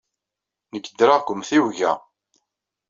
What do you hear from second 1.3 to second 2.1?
umtiweg-a.